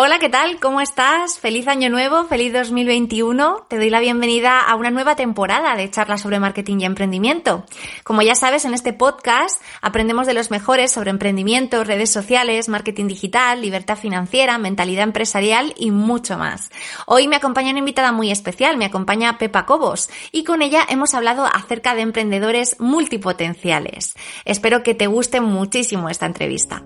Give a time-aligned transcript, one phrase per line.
[0.00, 0.60] Hola, ¿qué tal?
[0.60, 1.40] ¿Cómo estás?
[1.40, 3.66] Feliz año nuevo, feliz 2021.
[3.68, 7.64] Te doy la bienvenida a una nueva temporada de charlas sobre marketing y emprendimiento.
[8.04, 13.08] Como ya sabes, en este podcast aprendemos de los mejores sobre emprendimiento, redes sociales, marketing
[13.08, 16.70] digital, libertad financiera, mentalidad empresarial y mucho más.
[17.06, 21.14] Hoy me acompaña una invitada muy especial, me acompaña Pepa Cobos y con ella hemos
[21.14, 24.14] hablado acerca de emprendedores multipotenciales.
[24.44, 26.84] Espero que te guste muchísimo esta entrevista.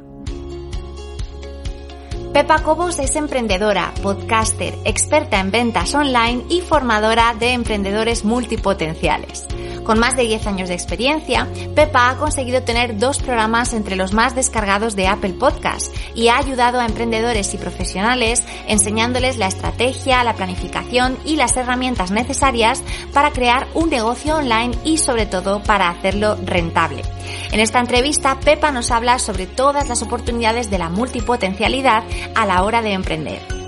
[2.32, 9.46] Pepa Cobos es emprendedora, podcaster, experta en ventas online y formadora de emprendedores multipotenciales.
[9.84, 14.12] Con más de 10 años de experiencia, Pepa ha conseguido tener dos programas entre los
[14.12, 20.22] más descargados de Apple Podcast y ha ayudado a emprendedores y profesionales enseñándoles la estrategia,
[20.22, 25.88] la planificación y las herramientas necesarias para crear un negocio online y sobre todo para
[25.88, 27.02] hacerlo rentable.
[27.50, 32.62] En esta entrevista, Pepa nos habla sobre todas las oportunidades de la multipotencialidad a la
[32.62, 33.61] hora de emprender.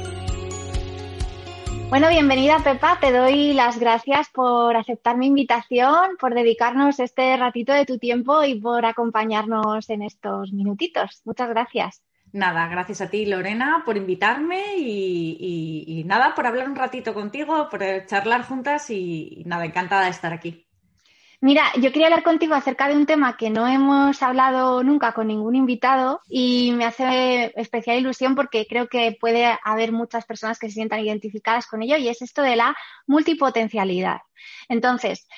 [1.95, 7.73] Bueno, bienvenida Pepa, te doy las gracias por aceptar mi invitación, por dedicarnos este ratito
[7.73, 11.23] de tu tiempo y por acompañarnos en estos minutitos.
[11.25, 12.03] Muchas gracias.
[12.33, 17.81] Nada, gracias a ti Lorena por invitarme y, nada, por hablar un ratito contigo, por
[18.07, 20.64] charlar juntas y nada, encantada de estar aquí.
[21.45, 25.27] Mira, yo quería hablar contigo acerca de un tema que no hemos hablado nunca con
[25.27, 30.69] ningún invitado y me hace especial ilusión porque creo que puede haber muchas personas que
[30.69, 32.75] se sientan identificadas con ello y es esto de la
[33.07, 34.21] multipotencialidad.
[34.71, 35.29] Entonces,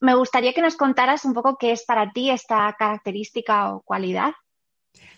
[0.00, 4.32] me gustaría que nos contaras un poco qué es para ti esta característica o cualidad.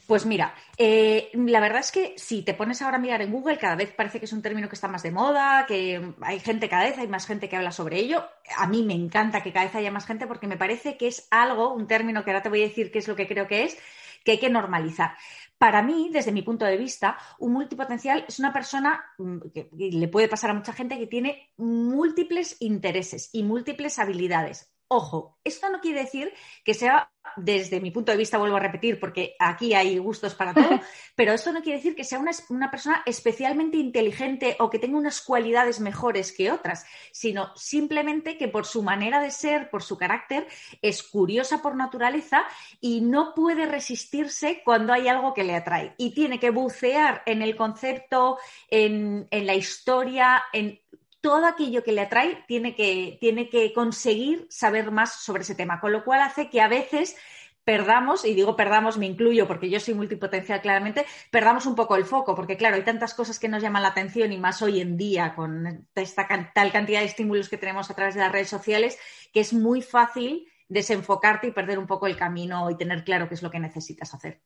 [0.08, 3.58] Pues mira, eh, la verdad es que si te pones ahora a mirar en Google,
[3.58, 6.66] cada vez parece que es un término que está más de moda, que hay gente
[6.70, 8.24] cada vez, hay más gente que habla sobre ello.
[8.56, 11.28] A mí me encanta que cada vez haya más gente porque me parece que es
[11.30, 13.64] algo, un término que ahora te voy a decir qué es lo que creo que
[13.64, 13.76] es,
[14.24, 15.14] que hay que normalizar.
[15.58, 20.08] Para mí, desde mi punto de vista, un multipotencial es una persona mm, que le
[20.08, 24.72] puede pasar a mucha gente que tiene múltiples intereses y múltiples habilidades.
[24.90, 26.32] Ojo, esto no quiere decir
[26.64, 30.54] que sea desde mi punto de vista, vuelvo a repetir, porque aquí hay gustos para
[30.54, 30.80] todo,
[31.14, 35.20] pero esto no quiere decir que sea una, persona especialmente inteligente o que tenga unas
[35.20, 40.46] cualidades mejores que otras, sino simplemente que por su manera de ser, por su carácter,
[40.80, 42.44] es curiosa por naturaleza
[42.80, 45.94] y no puede resistirse cuando hay algo que le atrae.
[45.98, 48.38] Y tiene que bucear en el concepto,
[48.70, 50.80] en, en la historia, en
[51.20, 55.80] todo aquello que le atrae tiene que, tiene que conseguir saber más sobre ese tema,
[55.80, 57.16] con lo cual hace que a veces
[57.64, 62.06] perdamos, y digo perdamos, me incluyo porque yo soy multipotencial claramente, perdamos un poco el
[62.06, 64.96] foco, porque claro, hay tantas cosas que nos llaman la atención y más hoy en
[64.96, 68.98] día con esta tal cantidad de estímulos que tenemos a través de las redes sociales,
[69.34, 73.34] que es muy fácil desenfocarte y perder un poco el camino y tener claro qué
[73.34, 74.40] es lo que necesitas hacer.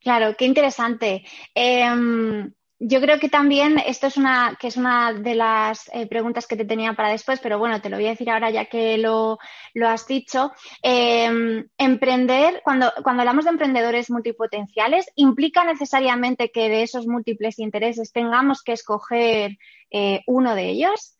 [0.00, 1.24] Claro, qué interesante.
[1.54, 2.52] Em,
[2.84, 6.56] yo creo que también esto es una, que es una de las eh, preguntas que
[6.56, 9.38] te tenía para después, pero bueno, te lo voy a decir ahora ya que lo,
[9.86, 10.52] has dicho.
[10.82, 18.10] Em, emprender, cuando, cuando hablamos de emprendedores multipotenciales, ¿implica necesariamente que de esos múltiples intereses
[18.10, 19.58] tengamos que escoger
[19.90, 21.16] eh, uno de ellos?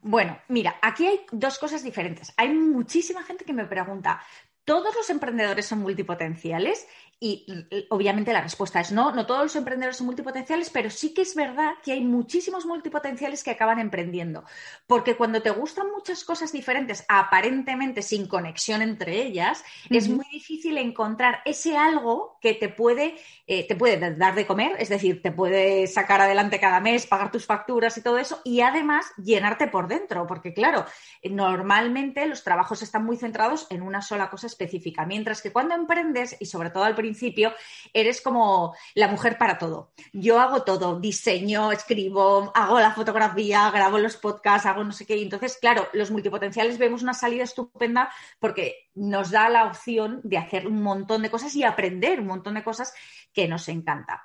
[0.00, 2.34] Bueno, mira, aquí hay dos cosas diferentes.
[2.36, 4.20] Hay muchísima gente que me pregunta,
[4.64, 6.88] ¿todos los emprendedores son multipotenciales?
[7.26, 7.46] Y
[7.88, 11.34] obviamente la respuesta es no, no todos los emprendedores son multipotenciales, pero sí que es
[11.34, 14.44] verdad que hay muchísimos multipotenciales que acaban emprendiendo.
[14.86, 20.76] Porque cuando te gustan muchas cosas diferentes, aparentemente sin conexión entre ellas, es muy difícil
[20.76, 23.14] encontrar ese algo que te puede,
[23.46, 27.32] eh, te puede dar de comer, es decir, te puede sacar adelante cada mes, pagar
[27.32, 30.26] tus facturas y todo eso, y además llenarte por dentro.
[30.26, 30.84] Porque claro,
[31.22, 36.36] normalmente los trabajos están muy centrados en una sola cosa específica, mientras que cuando emprendes,
[36.38, 37.13] y sobre todo al principio,
[37.92, 39.92] eres como la mujer para todo.
[40.12, 45.20] Yo hago todo, diseño, escribo, hago la fotografía, grabo los podcasts, hago no sé qué.
[45.20, 50.66] Entonces, claro, los multipotenciales vemos una salida estupenda porque nos da la opción de hacer
[50.66, 52.94] un montón de cosas y aprender un montón de cosas
[53.32, 54.24] que nos encanta.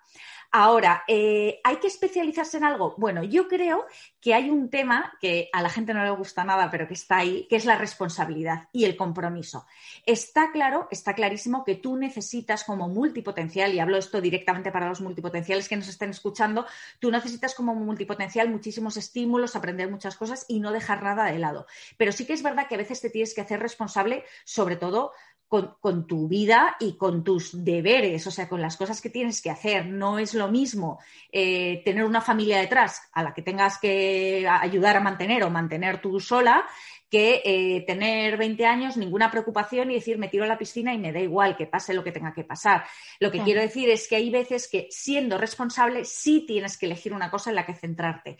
[0.52, 2.96] Ahora, eh, ¿hay que especializarse en algo?
[2.98, 3.86] Bueno, yo creo
[4.20, 7.18] que hay un tema que a la gente no le gusta nada, pero que está
[7.18, 9.68] ahí, que es la responsabilidad y el compromiso.
[10.08, 15.02] Está claro, está clarísimo que tú necesitas como multipotencial, y hablo esto directamente para los
[15.02, 16.66] multipotenciales que nos estén escuchando,
[16.98, 21.68] tú necesitas como multipotencial muchísimos estímulos, aprender muchas cosas y no dejar nada de lado.
[21.96, 25.12] Pero sí que es verdad que a veces te tienes que hacer responsable, sobre todo
[25.50, 29.50] con, tu vida y con tus deberes, o sea, con las cosas que tienes que
[29.50, 29.88] hacer.
[29.88, 31.00] No es lo mismo
[31.32, 36.02] eh, tener una familia detrás a la que tengas que ayudar a mantener o mantener
[36.02, 36.66] tú sola
[37.10, 41.00] que eh, tener 20 años, ninguna preocupación y decir me tiro a la piscina y
[41.00, 42.86] me da igual que pase lo que tenga que pasar.
[43.20, 47.14] Lo que quiero decir es que hay veces que siendo responsable sí tienes que elegir
[47.14, 48.38] una cosa en la que centrarte.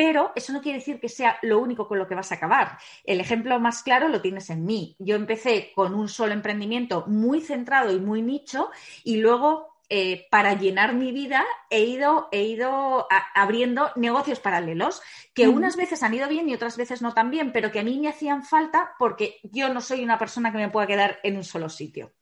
[0.00, 2.78] Pero eso no quiere decir que sea lo único con lo que vas a acabar.
[3.04, 4.96] El ejemplo más claro lo tienes en mí.
[4.98, 8.70] Yo empecé con un solo emprendimiento muy centrado y muy nicho
[9.04, 15.02] y luego eh, para llenar mi vida he ido, he ido abriendo negocios paralelos
[15.34, 17.84] que unas veces han ido bien y otras veces no tan bien, pero que a
[17.84, 21.36] mí me hacían falta porque yo no soy una persona que me pueda quedar en
[21.36, 22.14] un solo sitio.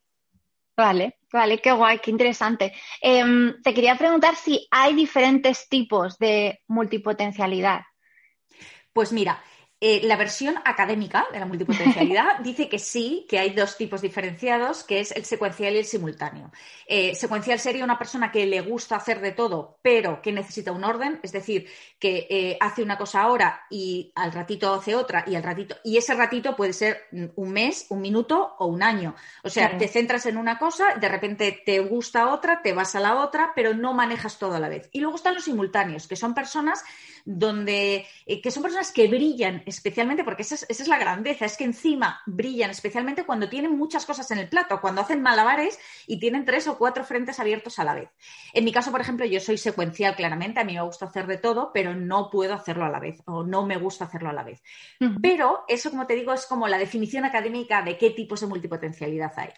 [0.76, 2.72] Vale, vale, qué guay, qué interesante.
[3.00, 7.82] Em, te quería preguntar si hay diferentes tipos de multipotencialidad.
[8.92, 9.42] Pues mira,
[9.80, 14.82] eh, la versión académica de la multipotencialidad dice que sí, que hay dos tipos diferenciados,
[14.82, 16.50] que es el secuencial y el simultáneo.
[16.84, 20.82] Eh, secuencial sería una persona que le gusta hacer de todo, pero que necesita un
[20.82, 21.68] orden, es decir,
[22.00, 25.96] que eh, hace una cosa ahora y al ratito hace otra y al ratito, y
[25.96, 27.04] ese ratito puede ser
[27.36, 29.14] un mes, un minuto o un año.
[29.44, 33.00] O sea, te centras en una cosa, de repente te gusta otra, te vas a
[33.00, 34.88] la otra, pero no manejas todo a la vez.
[34.92, 36.82] Y luego están los simultáneos, que son personas
[37.24, 38.06] donde,
[38.42, 42.70] que son personas que brillan especialmente porque esa es, la grandeza, es que encima brillan
[42.70, 46.78] especialmente cuando tienen muchas cosas en el plato, cuando hacen malabares y tienen tres o
[46.78, 48.10] cuatro frentes abiertos a la vez.
[48.52, 51.38] En mi caso, por ejemplo, yo soy secuencial claramente, a mí me gusta hacer de
[51.38, 54.44] todo, pero no puedo hacerlo a la vez o no me gusta hacerlo a la
[54.44, 54.62] vez.
[55.22, 59.32] Pero eso, como te digo, es como la definición académica de qué tipos de multipotencialidad
[59.36, 59.50] hay.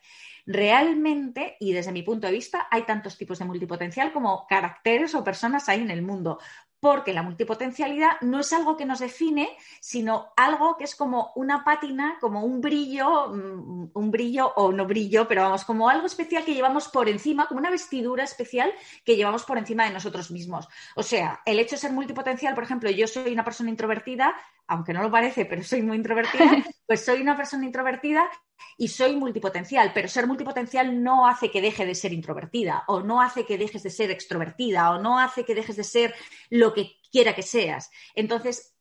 [0.46, 5.22] Realmente, y desde mi punto de vista, hay tantos tipos de multipotencial como caracteres o
[5.22, 6.38] personas hay en el mundo
[6.80, 9.50] porque la multipotencialidad no es algo que nos define,
[9.80, 14.86] sino algo que es como una pátina, como un brillo, mm, un brillo o no
[14.86, 18.72] brillo, pero vamos, como algo especial que llevamos por encima, como una vestidura especial
[19.04, 20.68] que llevamos por encima de nosotros mismos.
[20.96, 24.34] O sea, el hecho de ser multipotencial, por ejemplo, yo soy una persona introvertida,
[24.70, 26.44] aunque no lo parece, pero soy muy introvertida,
[26.86, 28.30] pues soy una persona introvertida
[28.78, 33.20] y soy multipotencial, pero ser multipotencial no hace que deje de ser introvertida o no
[33.20, 36.14] hace que dejes de ser extrovertida o no hace que dejes de ser
[36.50, 37.90] lo que quiera que seas.
[38.14, 38.76] Entonces,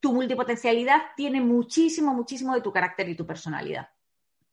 [0.00, 3.88] tu multipotencialidad tiene muchísimo, muchísimo de tu carácter y tu personalidad.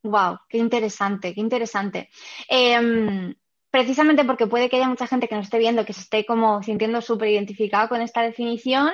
[0.03, 2.09] Wow, qué interesante, qué interesante.
[2.47, 3.35] Em,
[3.71, 6.63] precisamente porque puede que haya mucha gente que nos esté viendo que se esté como
[6.63, 8.91] sintiendo súper identificado con esta definición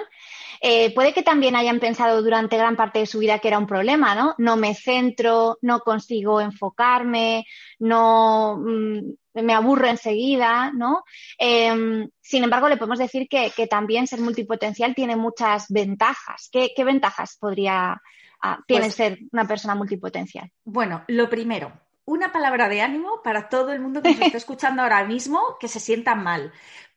[0.62, 3.68] eh, puede que también hayan pensado durante gran parte de su vida que era un
[3.68, 4.36] problema, ¿no?
[4.38, 7.46] No me centro, no consigo enfocarme,
[7.80, 11.04] no mm, me aburro enseguida, ¿no?
[11.38, 16.50] Em, sin embargo, le podemos decir que, también ser multipotencial tiene muchas ventajas.
[16.52, 18.02] ¿Qué, ventajas podría
[18.42, 20.52] ah, tiene pues ser una persona multipotencial?
[20.64, 21.74] Bueno, lo primero,
[22.06, 25.68] una palabra de ánimo para todo el mundo que nos está escuchando ahora mismo que
[25.68, 26.54] se sienta mal.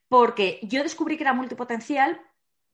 [0.09, 2.21] Porque yo descubrí que era multipotencial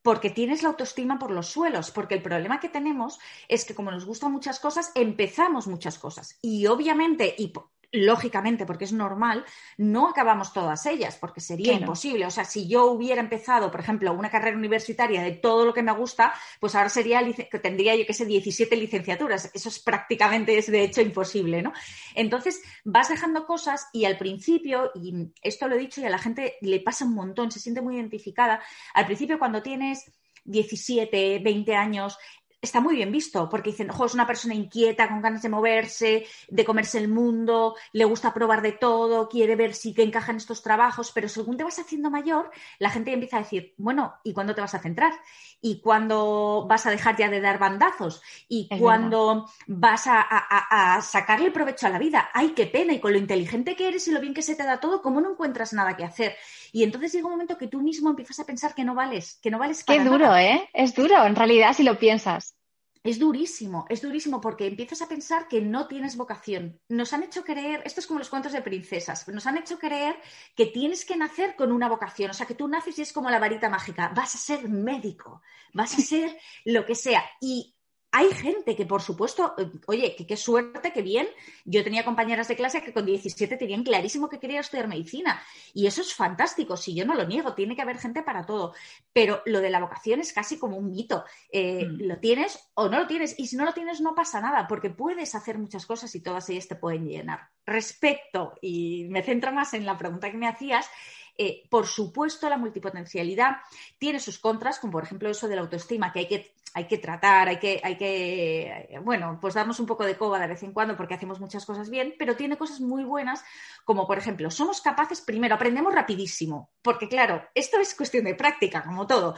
[0.03, 3.91] porque tienes la autoestima por los suelos, porque el problema que tenemos es que como
[3.91, 7.49] nos gustan muchas cosas, empezamos muchas cosas y obviamente, y
[7.94, 9.44] lógicamente, porque es normal,
[9.79, 12.26] no acabamos todas ellas, porque sería imposible.
[12.26, 15.83] O sea, si yo hubiera empezado, por ejemplo, una carrera universitaria de todo lo que
[15.83, 19.49] me gusta, pues ahora sería que tendría yo que sé 17 licenciaturas.
[19.54, 21.73] Eso es prácticamente, es de hecho imposible, ¿no?
[22.16, 26.19] Entonces, vas dejando cosas y al principio, y esto lo he dicho y a la
[26.19, 28.61] gente le pasa un montón, se siente muy identificada,
[28.92, 30.11] al principio cuando tienes
[30.45, 32.19] 17, 20 años,
[32.64, 36.26] está muy bien visto, porque dicen, ojo, es una persona inquieta, con ganas de moverse,
[36.49, 40.62] de comerse el mundo, le gusta probar de todo, quiere ver si te encajan estos
[40.62, 44.54] trabajos, pero según te vas haciendo mayor, la gente empieza a decir, bueno, ¿y cuándo
[44.54, 45.12] te vas a centrar?
[45.61, 48.23] ¿Y cuándo vas a dejar ya de dar bandazos?
[48.49, 52.28] ¿Y cuándo vas a, a, sacarle provecho a la vida?
[52.35, 52.92] ¡Ay, qué pena!
[52.92, 55.21] Y con lo inteligente que eres y lo bien que se te da todo, ¿cómo
[55.21, 56.37] no encuentras nada que hacer?
[56.75, 59.49] Y entonces llega un momento que tú mismo empiezas a pensar que no vales, que
[59.49, 60.69] no vales para Qué duro, ¿eh?
[60.73, 62.57] Es duro, en realidad, si lo piensas.
[63.04, 66.81] Es durísimo, es durísimo porque empiezas a pensar que no tienes vocación.
[66.88, 70.16] Nos han hecho creer, esto es como los cuentos de princesas, nos han hecho creer
[70.57, 73.31] que tienes que nacer con una vocación, o sea, que tú naces y es como
[73.31, 75.43] la varita mágica, vas a ser médico,
[75.75, 77.23] vas a ser lo que sea.
[77.40, 77.74] Y
[78.16, 81.26] hay gente que, por supuesto, eh, oye, que qué suerte, qué bien.
[81.64, 85.42] Yo tenía compañeras de clase que con 17 tenían clarísimo que quería estudiar medicina.
[85.73, 88.73] Y eso es fantástico, si yo no lo niego, tiene que haber gente para todo.
[89.12, 91.25] Pero lo de la vocación es casi como un mito.
[91.50, 92.02] Eh, mm.
[92.02, 93.35] Lo tienes o no lo tienes.
[93.37, 96.49] Y si no lo tienes, no pasa nada, porque puedes hacer muchas cosas y todas
[96.50, 97.49] ellas te pueden llenar.
[97.66, 100.88] Respecto, y me centro más en la pregunta que me hacías,
[101.37, 103.56] eh, por supuesto, la multipotencialidad
[103.99, 106.99] tiene sus contras, como por ejemplo eso de la autoestima, que hay que hay que
[106.99, 110.73] tratar, hay que, hay que, bueno, pues darnos un poco de coba de vez en
[110.73, 113.45] cuando porque hacemos muchas cosas bien, pero tiene cosas muy buenas,
[113.85, 118.83] como por ejemplo, somos capaces, primero, aprendemos rapidísimo, porque claro, esto es cuestión de práctica,
[118.83, 119.37] como todo.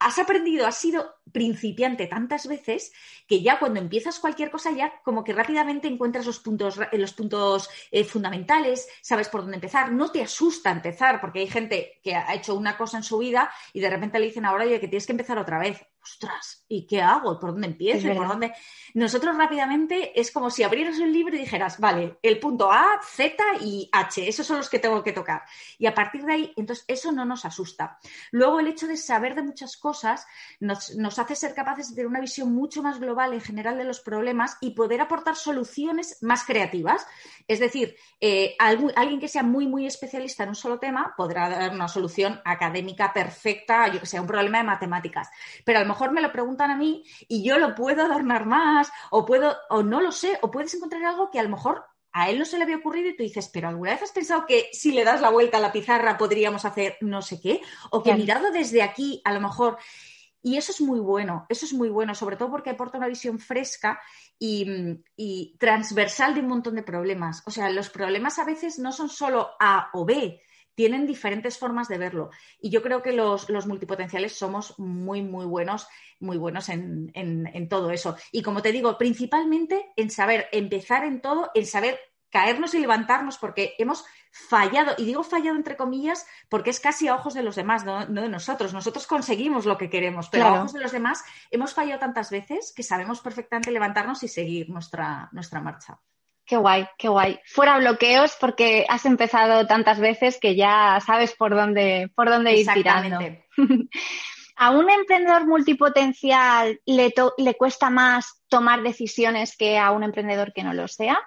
[0.00, 2.92] Has aprendido, has sido principiante tantas veces
[3.28, 7.70] que ya cuando empiezas cualquier cosa ya como que rápidamente encuentras los puntos, los puntos
[7.92, 12.34] eh, fundamentales, sabes por dónde empezar, no te asusta empezar porque hay gente que ha
[12.34, 15.06] hecho una cosa en su vida y de repente le dicen ahora oye que tienes
[15.06, 17.38] que empezar otra vez ostras, ¿y qué hago?
[17.38, 18.12] ¿Por dónde empiezo?
[18.14, 18.52] ¿Por dónde?
[18.94, 23.42] Nosotros rápidamente es como si abrieras un libro y dijeras, vale, el punto A, Z
[23.60, 25.42] y H, esos son los que tengo que tocar.
[25.78, 27.98] Y a partir de ahí, entonces eso no nos asusta.
[28.32, 30.26] Luego el hecho de saber de muchas cosas
[30.58, 34.00] nos, hace ser capaces de tener una visión mucho más global en general de los
[34.00, 37.06] problemas y poder aportar soluciones más creativas.
[37.46, 41.72] Es decir, eh, alguien que sea muy, muy especialista en un solo tema podrá dar
[41.72, 45.28] una solución académica perfecta, yo que sé, un problema de matemáticas.
[45.64, 48.90] Pero a lo mejor me lo preguntan a mí y yo lo puedo adornar más,
[49.10, 52.28] o puedo, o no lo sé, o puedes encontrar algo que a lo mejor a
[52.28, 54.68] él no se le había ocurrido y tú dices, pero ¿alguna vez has pensado que
[54.72, 57.62] si le das la vuelta a la pizarra podríamos hacer no sé qué?
[57.90, 59.78] O que mirado desde aquí, a lo mejor.
[60.42, 63.38] Y eso es muy bueno, eso es muy bueno, sobre todo porque aporta una visión
[63.38, 64.00] fresca
[64.38, 64.66] y,
[65.16, 67.42] y, transversal de un montón de problemas.
[67.46, 70.42] O sea, los problemas a veces no son solo A o B,
[70.74, 72.30] tienen diferentes formas de verlo.
[72.60, 75.86] Y yo creo que los, multipotenciales somos muy, muy buenos,
[76.20, 78.16] muy buenos en, en, todo eso.
[78.30, 81.98] Y como te digo, principalmente en saber empezar en todo, en saber
[82.30, 87.14] caernos y levantarnos, porque hemos fallado, y digo fallado entre comillas, porque es casi a
[87.14, 88.72] ojos de los demás, no, de nosotros.
[88.72, 92.72] Nosotros conseguimos lo que queremos, pero a ojos de los demás hemos fallado tantas veces
[92.74, 96.00] que sabemos perfectamente levantarnos y seguir nuestra, nuestra marcha.
[96.52, 97.40] Qué guay, qué guay.
[97.46, 102.66] Fuera bloqueos porque has empezado tantas veces que ya sabes por dónde, por dónde ir
[102.74, 103.20] tirando.
[104.56, 110.62] ¿A un emprendedor multipotencial le, le cuesta más tomar decisiones que a un emprendedor que
[110.62, 111.18] no lo sea?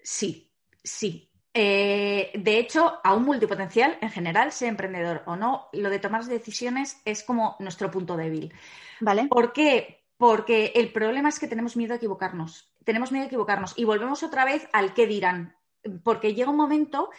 [0.00, 0.48] Sí,
[0.84, 1.28] sí.
[1.52, 6.24] Eh, de hecho, a un multipotencial en general, sea emprendedor o no, lo de tomar
[6.24, 8.54] decisiones es como nuestro punto débil.
[9.00, 9.26] ¿Vale?
[9.26, 10.04] ¿Por qué?
[10.18, 12.70] Porque el problema es que tenemos miedo a equivocarnos.
[12.84, 13.72] Tenemos miedo a equivocarnos.
[13.78, 15.56] Y volvemos otra vez al qué dirán.
[16.02, 17.10] Porque llega un momento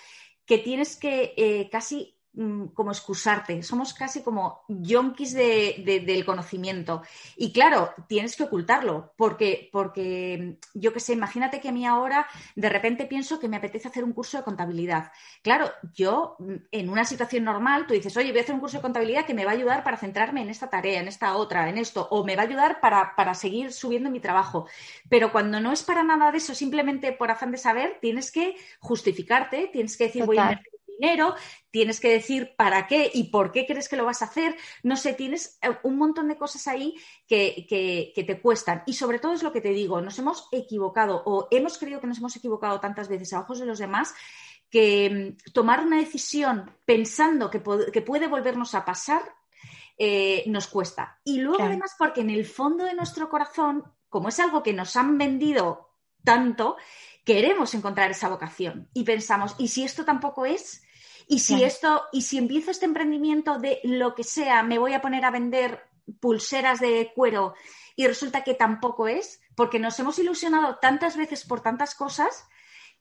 [0.45, 2.18] que tienes que eh, casi
[2.73, 7.01] como excusarte, somos casi como yonkis del conocimiento.
[7.35, 12.27] Y claro, tienes que ocultarlo, porque, porque yo qué sé, imagínate que a mí ahora
[12.55, 15.11] de repente pienso que me apetece hacer un curso de contabilidad.
[15.41, 18.77] Claro, yo mm, en una situación normal, tú dices, oye, voy a hacer un curso
[18.77, 21.67] de contabilidad que me va a ayudar para centrarme en esta tarea, en esta otra,
[21.67, 24.67] en esto, o me va a ayudar para, para seguir subiendo mi trabajo.
[25.09, 28.55] Pero cuando no es para nada de eso, simplemente por afán de saber, tienes que
[28.79, 31.35] justificarte, tienes que decir, voy a invertir dinero,
[31.71, 34.55] tienes que decir para qué y por qué crees que lo vas a hacer.
[34.83, 36.95] No sé, tienes eh, un montón de cosas ahí
[37.27, 38.83] que, que, te cuestan.
[38.85, 42.07] Y sobre todo es lo que te digo, nos hemos equivocado o hemos creído que
[42.07, 44.13] nos hemos equivocado tantas veces a ojos de los demás
[44.69, 49.21] que mm, tomar una decisión pensando que, puede volvernos a pasar
[49.97, 51.19] eh, nos cuesta.
[51.23, 54.95] Y luego además porque en el fondo de nuestro corazón, como es algo que nos
[54.95, 55.89] han vendido
[56.23, 56.77] tanto,
[57.25, 60.83] queremos encontrar esa vocación y pensamos, ¿y si esto tampoco es?
[61.31, 65.01] Y si esto, y si empiezo este emprendimiento de lo que sea, me voy a
[65.01, 65.87] poner a vender
[66.19, 67.53] pulseras de cuero
[67.95, 72.47] y resulta que tampoco es, porque nos hemos ilusionado tantas veces por tantas cosas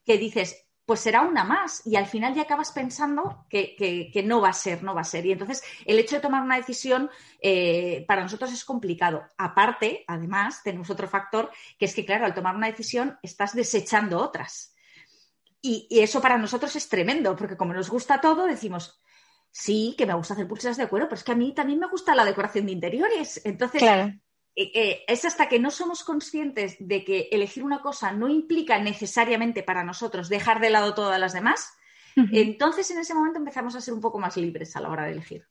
[0.05, 1.81] que dices, pues será una más.
[1.87, 5.25] Y al final ya acabas pensando que, no va a ser, no va a ser.
[5.25, 7.09] Y entonces el hecho de tomar una decisión
[7.41, 9.23] eh, para nosotros es complicado.
[9.39, 14.19] Aparte, además, tenemos otro factor, que es que, claro, al tomar una decisión estás desechando
[14.19, 14.75] otras.
[15.61, 19.01] Y, eso para nosotros es tremendo, porque como nos gusta todo, decimos,
[19.51, 21.87] sí, que me gusta hacer pulseras de cuero, pero es que a mí también me
[21.87, 23.41] gusta la decoración de interiores.
[23.45, 24.21] Entonces, eh,
[24.55, 29.63] eh, es hasta que no somos conscientes de que elegir una cosa no implica necesariamente
[29.63, 31.73] para nosotros dejar de lado todas las demás,
[32.33, 35.11] entonces en ese momento empezamos a ser un poco más libres a la hora de
[35.11, 35.47] elegir.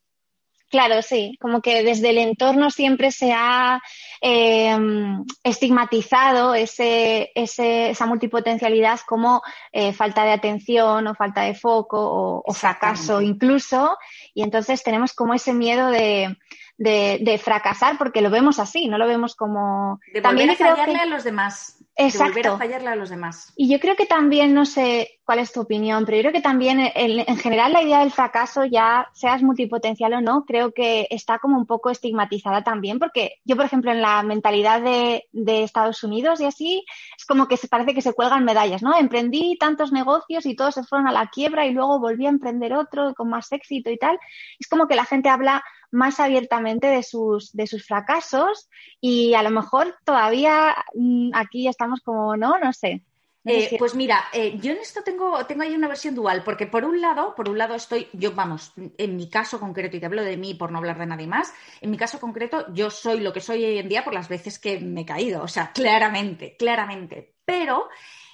[0.69, 3.81] Claro, sí, como que desde el entorno siempre se ha
[4.21, 12.53] em, estigmatizado ese, esa multipotencialidad como eh, falta de atención o falta de foco o,
[12.53, 13.97] fracaso incluso,
[14.35, 16.37] y entonces tenemos como ese miedo de,
[16.79, 19.99] de, fracasar porque lo vemos así, no lo vemos como...
[20.13, 21.77] De también volver a fallarle a los demás.
[21.95, 22.35] Exacto.
[22.35, 23.53] De volver a fallarle a los demás.
[23.57, 26.41] Y yo creo que también, no sé cuál es tu opinión, pero yo creo que
[26.41, 31.37] también en, general la idea del fracaso, ya seas multipotencial o no, creo que está
[31.39, 36.03] como un poco estigmatizada también, porque yo, por ejemplo, en la mentalidad de, de Estados
[36.03, 36.85] Unidos y así,
[37.17, 38.97] es como que se parece que se cuelgan medallas, ¿no?
[38.97, 42.73] Emprendí tantos negocios y todos se fueron a la quiebra y luego volví a emprender
[42.73, 44.17] otro con más éxito y tal.
[44.57, 48.69] Es como que la gente habla más abiertamente de sus, de sus fracasos
[49.01, 53.03] y a lo mejor todavía mm, aquí estamos como, no, no sé.
[53.45, 56.83] Eh, pues mira, eh, yo en esto tengo, tengo ahí una versión dual, porque por
[56.83, 60.23] un lado, por un lado estoy, yo vamos, en mi caso concreto, y te hablo
[60.23, 63.31] de mí por no hablar de nadie más, en mi caso concreto, yo soy lo
[63.31, 66.57] que soy hoy en día por las veces que me he caído, o sea, claramente,
[66.57, 67.35] claramente.
[67.45, 67.87] Pero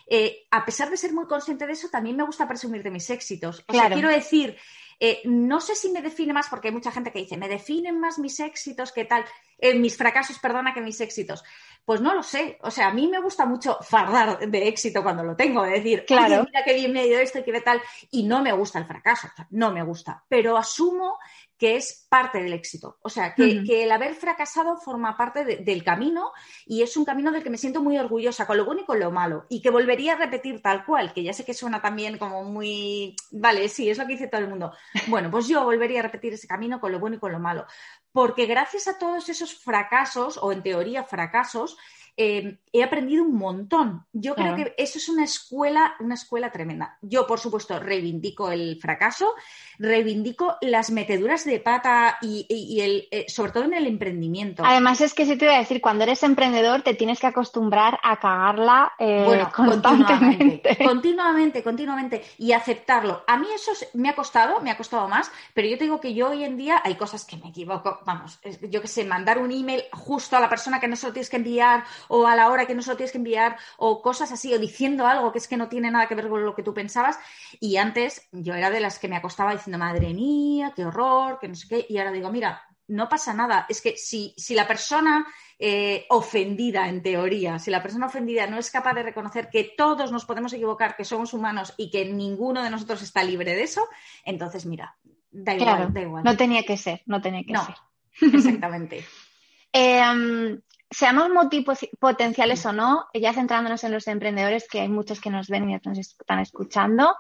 [0.08, 3.10] eh, a pesar de ser muy consciente de eso, también me gusta presumir de mis
[3.10, 3.64] éxitos.
[3.68, 4.58] O sea, quiero decir,
[5.00, 8.00] eh, no sé si me define más, porque hay mucha gente que dice, me definen
[8.00, 9.26] más mis éxitos que tal,
[9.58, 11.44] eh, mis fracasos, perdona, que mis éxitos.
[11.84, 12.58] Pues no lo sé.
[12.62, 16.44] O sea, a mí me gusta mucho fardar de éxito cuando lo tengo, decir, claro.
[16.46, 18.86] mira qué bien me ha ido esto y qué tal, y no me gusta el
[18.86, 20.24] fracaso, no me gusta.
[20.28, 21.20] Pero asumo
[21.58, 22.98] que es parte del éxito.
[23.02, 26.32] O sea, que, el haber fracasado forma parte del camino
[26.66, 29.00] y es un camino del que me siento muy orgullosa, con lo bueno y con
[29.00, 32.18] lo malo, y que volvería a repetir tal cual, que ya sé que suena también
[32.18, 34.74] como muy, vale, sí, es lo que dice todo el mundo.
[35.08, 37.66] Bueno, pues yo volvería a repetir ese camino con lo bueno y con lo malo,
[38.12, 41.78] porque gracias a todos esos fracasos, o en teoría fracasos,
[42.18, 44.06] eh, he aprendido un montón.
[44.12, 46.98] Yo creo que eso es una escuela, una escuela tremenda.
[47.02, 49.34] Yo, por supuesto, reivindico el fracaso,
[49.80, 54.64] reivindico las meteduras de pata y, el, eh, sobre todo en el emprendimiento.
[54.66, 58.00] Además, es que si te voy a decir, cuando eres emprendedor te tienes que acostumbrar
[58.04, 60.78] a cagarla eh, constantemente.
[60.84, 63.24] Continuamente, continuamente, y aceptarlo.
[63.28, 66.14] A mí eso me ha costado, me ha costado más, pero yo te digo que
[66.14, 68.00] yo hoy en día hay cosas que me equivoco.
[68.06, 71.14] Vamos, yo que sé, mandar un email justo a la persona que no se lo
[71.14, 74.02] tienes que enviar o a la hora que no se lo tienes que enviar o
[74.02, 76.56] cosas así, o diciendo algo que es que no tiene nada que ver con lo
[76.56, 77.18] que tú pensabas.
[77.60, 81.48] Y antes yo era de las que me acostaba diciendo, madre mía, qué horror, que
[81.48, 83.66] no sé qué, y ahora digo, mira, no pasa nada.
[83.70, 85.26] Es que si, si la persona
[85.58, 90.12] eh, ofendida, en teoría, si la persona ofendida no es capaz de reconocer que todos
[90.12, 93.88] nos podemos equivocar, que somos humanos y que ninguno de nosotros está libre de eso,
[94.24, 94.98] entonces mira,
[95.32, 96.24] da igual, da igual.
[96.24, 97.76] No tenía que ser, no tenía que no, ser.
[98.34, 99.06] Exactamente.
[99.74, 100.60] eh,
[100.96, 105.70] seamos multipotenciales o no, ya centrándonos en los emprendedores, que hay muchos que nos ven
[105.70, 107.18] y nos están escuchando,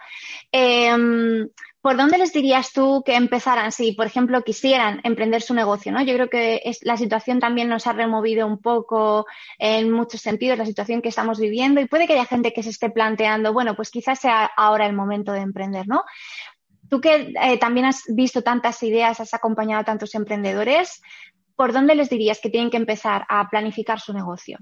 [0.49, 1.49] em,
[1.81, 5.91] ¿por dónde les dirías tú que empezaran si, por ejemplo, quisieran emprender su negocio?
[5.91, 6.01] ¿no?
[6.01, 9.25] Yo creo que la situación también nos ha removido un poco
[9.59, 12.69] en muchos sentidos, la situación que estamos viviendo, y puede que haya gente que se
[12.69, 16.05] esté planteando, bueno, pues quizás sea ahora el momento de emprender, ¿no?
[16.89, 21.01] Tú que eh, también has visto tantas ideas, has acompañado a tantos emprendedores,
[21.55, 24.59] ¿por dónde les dirías que tienen que empezar a planificar su negocio?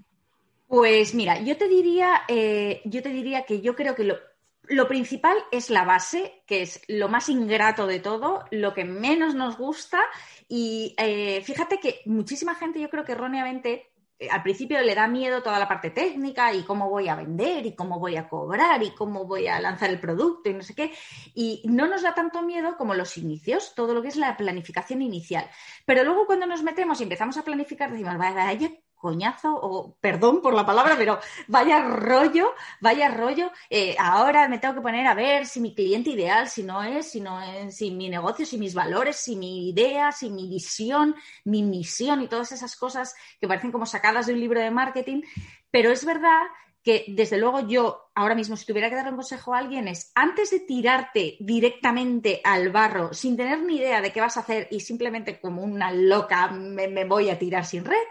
[0.68, 5.38] Pues mira, yo te diría, eh, yo te diría que yo creo que lo, principal
[5.52, 10.02] es la base, que es lo más ingrato de todo, lo que menos nos gusta.
[10.48, 13.93] Y eh, fíjate que muchísima gente, yo creo que erróneamente,
[14.30, 17.76] al principio le da miedo toda la parte técnica y cómo voy a vender y
[17.76, 20.92] cómo voy a cobrar y cómo voy a lanzar el producto y no sé qué.
[21.34, 25.02] Y no nos da tanto miedo como los inicios, todo lo que es la planificación
[25.02, 25.50] inicial.
[25.86, 30.54] Pero luego cuando nos metemos y empezamos a planificar, decimos, vaya, coñazo, o perdón por
[30.54, 33.52] la palabra, pero vaya rollo, vaya rollo.
[33.70, 37.12] Eh, ahora me tengo que poner a ver si mi cliente ideal, si no es,
[37.12, 41.16] si no es, si mi negocio, si mis valores, si mi idea, si mi visión,
[41.44, 45.22] mi misión y todas esas cosas que parecen como sacadas de un libro de marketing.
[45.70, 46.44] Pero es verdad
[46.82, 50.12] que desde luego yo ahora mismo si tuviera que dar un consejo a alguien es
[50.16, 54.68] antes de tirarte directamente al barro sin tener ni idea de qué vas a hacer
[54.72, 58.06] y simplemente como una loca me voy a tirar sin red,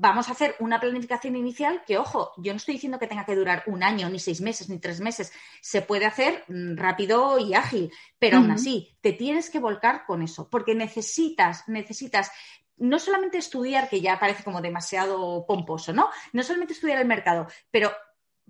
[0.00, 3.34] vamos a hacer una planificación inicial que, ojo, yo no estoy diciendo que tenga que
[3.34, 5.32] durar un año, ni seis meses, ni tres meses.
[5.60, 10.22] Se puede hacer mm, rápido y ágil, pero aún así, te tienes que volcar con
[10.22, 12.30] eso, porque necesitas, necesitas
[12.76, 16.10] no solamente estudiar, que ya parece como demasiado pomposo, ¿no?
[16.32, 17.90] No solamente estudiar el mercado, pero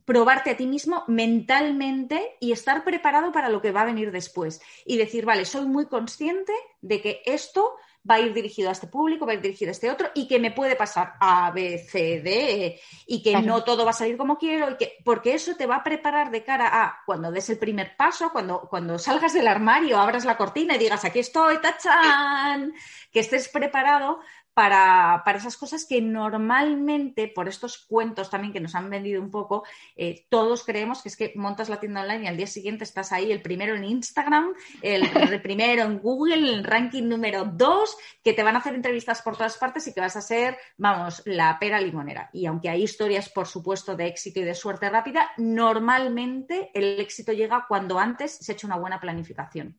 [0.05, 4.61] probarte a ti mismo mentalmente y estar preparado para lo que va a venir después.
[4.85, 7.75] Y decir, vale, soy muy consciente de que esto
[8.09, 10.27] va a ir dirigido a este público, va a ir dirigido a este otro y
[10.27, 13.95] que me puede pasar A, B, C, D e, y que no todo va a
[13.95, 17.31] salir como quiero y que porque eso te va a preparar de cara a cuando
[17.31, 21.19] des el primer paso, cuando, cuando salgas del armario, abras la cortina y digas aquí
[21.19, 22.73] estoy, tachan,
[23.13, 24.21] que estés preparado
[24.59, 29.63] para, esas cosas que normalmente, por estos cuentos también que nos han vendido un poco,
[29.95, 33.13] eh, todos creemos que es que montas la tienda online y al día siguiente estás
[33.13, 38.43] ahí, el primero en Instagram, el, primero en Google, el ranking número dos, que te
[38.43, 41.81] van a hacer entrevistas por todas partes y que vas a ser, vamos, la pera
[41.81, 42.29] limonera.
[42.33, 47.33] Y aunque hay historias, por supuesto, de éxito y de suerte rápida, normalmente el éxito
[47.33, 49.79] llega cuando antes se ha hecho una buena planificación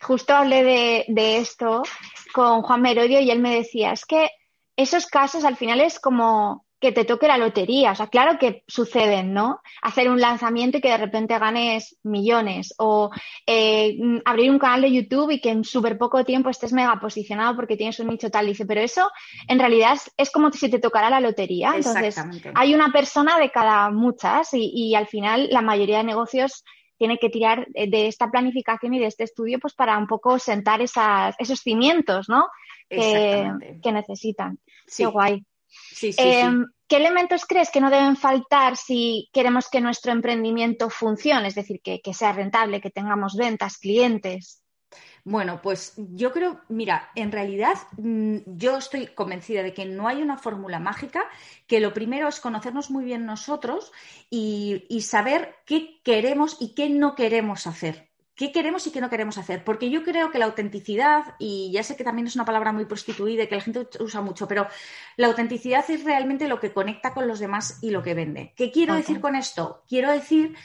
[0.00, 1.82] justo hablé de, esto
[2.32, 4.30] con Juan Merodio y él me decía, es que
[4.76, 7.92] esos casos al final es como que te toque la lotería.
[7.92, 9.60] O sea, claro que suceden, ¿no?
[9.82, 13.10] Hacer un lanzamiento y que de repente ganes millones o
[13.46, 17.56] eh, abrir un canal de YouTube y que en súper poco tiempo estés mega posicionado
[17.56, 18.46] porque tienes un nicho tal.
[18.46, 19.10] Dice, pero eso
[19.48, 21.72] en realidad es, como si te tocara la lotería.
[21.74, 22.16] Entonces,
[22.54, 26.62] hay una persona de cada muchas y, y al final la mayoría de negocios
[26.98, 30.82] tiene que tirar de esta planificación y de este estudio pues para un poco sentar
[30.82, 32.48] esas, esos cimientos, ¿no?
[32.88, 33.50] Que,
[33.92, 34.58] necesitan.
[34.86, 35.04] Sí.
[35.04, 35.44] Qué guay.
[35.68, 40.88] Sí, sí, em, ¿Qué elementos crees que no deben faltar si queremos que nuestro emprendimiento
[40.88, 41.48] funcione?
[41.48, 44.62] Es decir, que sea rentable, que tengamos ventas, clientes.
[45.28, 50.22] Bueno, pues yo creo, mira, en realidad mm, yo estoy convencida de que no hay
[50.22, 51.22] una fórmula mágica,
[51.66, 53.92] que lo primero es conocernos muy bien nosotros
[54.30, 58.08] y, saber qué queremos y qué no queremos hacer.
[58.34, 59.64] ¿Qué queremos y qué no queremos hacer?
[59.64, 62.86] Porque yo creo que la autenticidad, y ya sé que también es una palabra muy
[62.86, 64.66] prostituida y que la gente usa mucho, pero
[65.18, 68.54] la autenticidad es realmente lo que conecta con los demás y lo que vende.
[68.56, 69.82] ¿Qué quiero decir con esto?
[69.88, 70.56] Quiero decir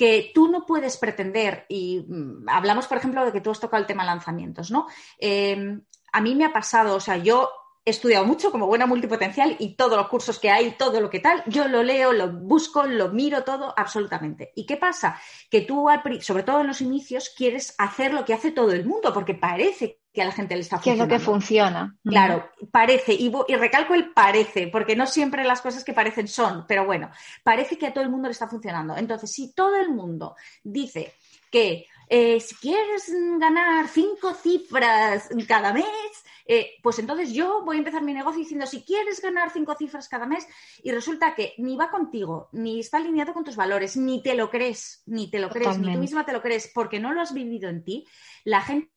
[0.00, 3.82] que tú no puedes pretender, y mm, hablamos, por ejemplo, de que tú has tocado
[3.82, 4.86] el tema lanzamientos, ¿no?
[5.18, 5.78] Eh,
[6.10, 7.50] a mí me ha pasado, o sea, yo
[7.84, 11.20] he estudiado mucho como buena multipotencial y todos los cursos que hay, todo lo que
[11.20, 14.52] tal, yo lo leo, lo busco, lo miro todo, absolutamente.
[14.56, 15.20] ¿Y qué pasa?
[15.50, 15.86] Que tú,
[16.22, 19.99] sobre todo en los inicios, quieres hacer lo que hace todo el mundo, porque parece
[20.12, 21.08] que a la gente le está funcionando.
[21.08, 21.96] ¿Qué es lo que funciona?
[22.04, 26.64] Claro, parece, y, y, recalco el parece, porque no siempre las cosas que parecen son,
[26.66, 27.10] pero bueno,
[27.42, 28.96] parece que a todo el mundo le está funcionando.
[28.96, 31.14] Entonces, si todo el mundo dice
[31.50, 35.86] que eh, si quieres ganar cinco cifras cada mes,
[36.44, 40.08] eh, pues entonces yo voy a empezar mi negocio diciendo, si quieres ganar cinco cifras
[40.08, 40.44] cada mes
[40.82, 44.50] y resulta que ni va contigo, ni está alineado con tus valores, ni te lo
[44.50, 47.32] crees, ni te lo crees, ni tú misma te lo crees, porque no lo has
[47.32, 48.04] vivido en ti,
[48.42, 48.90] la gente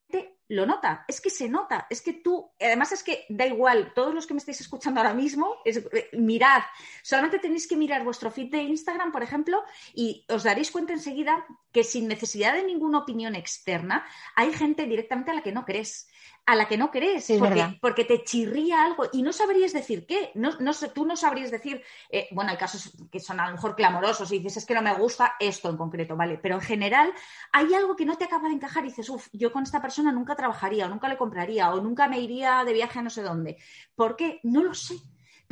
[0.50, 4.14] lo nota, es que se nota, es que tú, además es que da igual, todos
[4.14, 6.62] los que me estáis escuchando ahora mismo, es, eh, mirad,
[7.02, 11.46] solamente tenéis que mirar vuestro feed de Instagram, por ejemplo, y os daréis cuenta enseguida
[11.72, 16.08] que sin necesidad de ninguna opinión externa, hay gente directamente a la que no crees
[16.46, 17.32] a la que no crees,
[17.80, 20.32] porque, te chirría algo y no sabrías decir qué.
[20.36, 23.76] No, no tú no sabrías decir, eh, bueno, hay casos que son a lo mejor
[23.76, 26.38] clamorosos y dices, es que no me gusta esto en concreto, ¿vale?
[26.42, 27.14] Pero en general
[27.52, 30.12] hay algo que no te acaba de encajar y dices, uff, yo con esta persona
[30.12, 33.22] nunca trabajaría o nunca le compraría o nunca me iría de viaje a no sé
[33.22, 33.58] dónde.
[33.96, 34.42] ¿Por qué?
[34.44, 34.96] No lo sé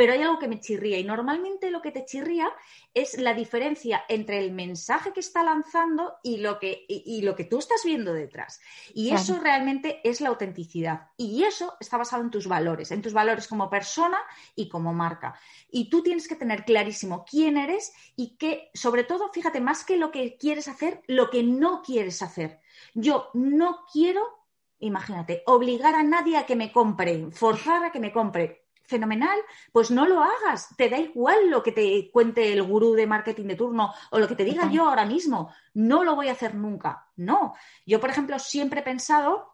[0.01, 2.51] pero hay algo que me chirría y normalmente lo que te chirría
[2.91, 7.43] es la diferencia entre el mensaje que está lanzando y lo que, y, lo que
[7.43, 8.61] tú estás viendo detrás.
[8.95, 11.09] Y eso realmente es la autenticidad.
[11.17, 14.17] Y eso está basado en tus valores, en tus valores como persona
[14.55, 15.39] y como marca.
[15.69, 19.97] Y tú tienes que tener clarísimo quién eres y que, sobre todo, fíjate, más que
[19.97, 22.59] lo que quieres hacer, lo que no quieres hacer.
[22.95, 24.41] Yo no quiero
[24.81, 28.60] imagínate, obligar a nadie a que me compre, forzar a que me compre
[28.91, 29.39] fenomenal,
[29.71, 30.67] pues no lo hagas.
[30.77, 34.27] Te da igual lo que te cuente el gurú de marketing de turno o lo
[34.27, 35.51] que te diga yo ahora mismo.
[35.73, 37.07] No lo voy a hacer nunca.
[37.15, 37.55] No.
[37.85, 39.51] Yo, por ejemplo, siempre he pensado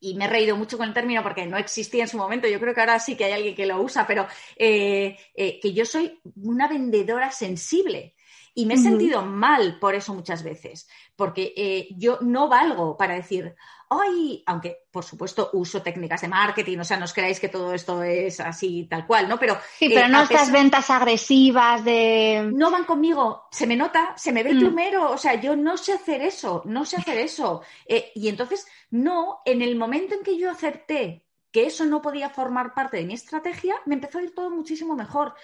[0.00, 2.58] y me he reído mucho con el término porque no existía en su momento, yo
[2.58, 5.84] creo que ahora sí que hay alguien que lo usa, pero eh, eh, que yo
[5.84, 8.14] soy una vendedora sensible.
[8.54, 13.14] Y me he sentido mal por eso muchas veces, porque eh, yo no valgo para
[13.14, 13.54] decir,
[13.88, 17.72] ay, aunque por supuesto uso técnicas de marketing, o sea, no os creáis que todo
[17.72, 19.38] esto es así tal cual, ¿no?
[19.38, 22.50] Pero, sí, pero eh, no estas ventas agresivas de...
[22.52, 24.60] No van conmigo, se me nota, se me ve el mm.
[24.60, 27.62] plumero, o sea, yo no sé hacer eso, no sé hacer eso.
[27.86, 32.30] Eh, y entonces, no, en el momento en que yo acepté que eso no podía
[32.30, 35.34] formar parte de mi estrategia, me empezó a ir todo muchísimo mejor.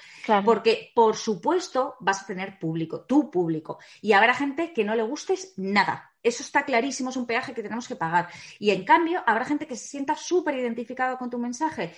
[0.44, 3.78] Porque, por supuesto, vas a tener público, tu público.
[4.00, 6.12] Y habrá gente que no le gustes nada.
[6.22, 8.28] Eso está clarísimo, es un peaje que tenemos que pagar.
[8.58, 11.94] Y en cambio, habrá gente que se sienta súper identificado con tu mensaje.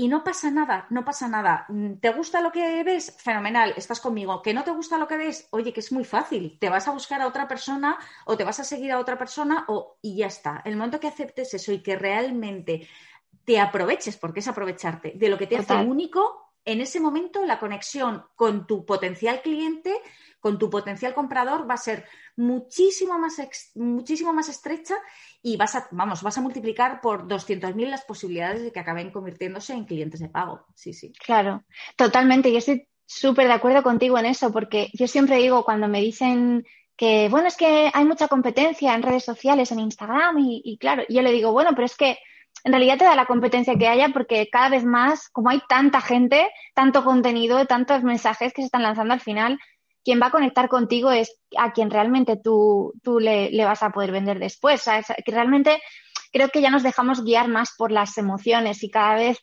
[0.00, 1.66] Y no pasa nada, no pasa nada.
[2.00, 3.16] ¿Te gusta lo que ves?
[3.18, 4.40] Fenomenal, estás conmigo.
[4.42, 5.48] ¿Que no te gusta lo que ves?
[5.50, 6.56] Oye, que es muy fácil.
[6.60, 9.64] Te vas a buscar a otra persona o te vas a seguir a otra persona
[9.66, 10.62] o, y ya está.
[10.64, 12.86] El momento que aceptes eso y que realmente
[13.48, 17.58] te aproveches, porque es aprovecharte de lo que te hace único en ese momento la
[17.58, 19.94] conexión con tu potencial cliente,
[20.38, 22.04] con tu potencial comprador va a ser
[22.36, 23.40] muchísimo más,
[23.74, 24.96] muchísimo más estrecha
[25.42, 29.72] y vas a, vamos, vas a multiplicar por 200.000 las posibilidades de que acaben convirtiéndose
[29.72, 30.66] en clientes de pago.
[30.74, 31.10] Sí, sí.
[31.14, 31.64] Claro,
[31.96, 32.52] totalmente.
[32.52, 36.66] Yo estoy súper de acuerdo contigo en eso, porque yo siempre digo cuando me dicen
[36.98, 41.04] que, bueno, es que hay mucha competencia en redes sociales, en Instagram, y, y claro,
[41.08, 42.18] yo le digo, bueno, pero es que
[42.64, 46.00] en realidad te da la competencia que haya porque cada vez más, como hay tanta
[46.00, 49.58] gente, tanto contenido, tantos mensajes que se están lanzando al final,
[50.04, 54.10] quien va a conectar contigo es a quien realmente tú, tú le, vas a poder
[54.10, 54.82] vender después.
[55.24, 55.80] que realmente
[56.32, 59.38] creo que ya nos dejamos guiar más por las emociones y cada vez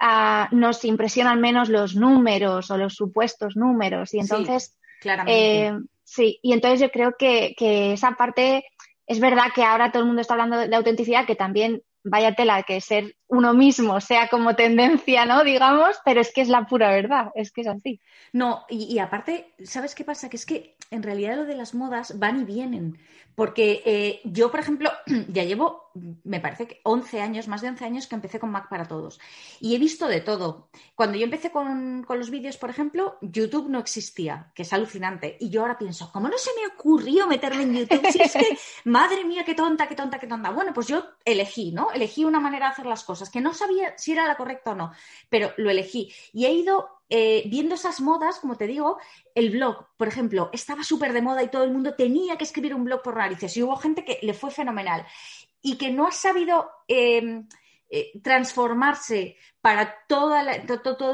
[0.00, 4.12] uh, nos impresionan menos los números o los supuestos números.
[4.14, 5.72] Y entonces, sí, eh,
[6.04, 8.64] sí, y entonces yo creo que, que esa parte
[9.06, 12.62] es verdad que ahora todo el mundo está hablando de autenticidad, que también vaya tela
[12.62, 15.44] que ser uno mismo sea como tendencia, ¿no?
[15.44, 18.00] Digamos, pero es que es la pura verdad, es que es así.
[18.32, 20.28] No, y, aparte, ¿sabes qué pasa?
[20.28, 22.98] Que es que en realidad lo de las modas van y vienen.
[23.34, 24.90] Porque eh, yo, por ejemplo,
[25.28, 25.90] ya llevo,
[26.24, 29.20] me parece que 11 años, más de 11 años que empecé con Mac para todos.
[29.60, 30.68] Y he visto de todo.
[30.94, 35.36] Cuando yo empecé con, con los vídeos, por ejemplo, YouTube no existía, que es alucinante.
[35.40, 38.10] Y yo ahora pienso, ¿cómo no se me ocurrió meterme en YouTube?
[38.10, 40.50] Si es que, madre mía, qué tonta, qué tonta, qué tonta.
[40.50, 41.92] Bueno, pues yo elegí, ¿no?
[41.92, 44.74] Elegí una manera de hacer las cosas, que no sabía si era la correcta o
[44.74, 44.92] no,
[45.28, 46.12] pero lo elegí.
[46.32, 48.98] Y he ido eh, viendo esas modas, como te digo,
[49.34, 52.72] el blog, por ejemplo, estaba súper de moda y todo el mundo tenía que escribir
[52.72, 55.04] un blog por narices y hubo gente que le fue fenomenal
[55.60, 57.48] y que no ha sabido em,
[57.90, 60.38] eh, transformarse para todo,